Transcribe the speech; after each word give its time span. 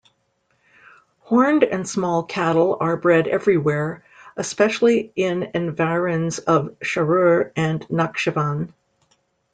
Horned 1.19 1.63
and 1.63 1.87
small 1.87 2.23
cattle 2.23 2.75
are 2.79 2.97
bred 2.97 3.27
everywhere, 3.27 4.03
especially 4.35 5.13
in 5.15 5.51
environs 5.53 6.39
of 6.39 6.75
Sharur 6.79 7.51
and 7.55 7.81
Nakhchivan. 7.87 8.73